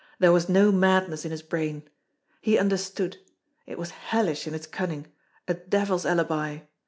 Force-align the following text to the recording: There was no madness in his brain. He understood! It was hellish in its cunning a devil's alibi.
There 0.17 0.31
was 0.31 0.49
no 0.49 0.71
madness 0.71 1.25
in 1.25 1.29
his 1.29 1.43
brain. 1.43 1.83
He 2.41 2.57
understood! 2.57 3.17
It 3.67 3.77
was 3.77 3.91
hellish 3.91 4.47
in 4.47 4.55
its 4.55 4.65
cunning 4.65 5.05
a 5.47 5.53
devil's 5.53 6.07
alibi. 6.07 6.61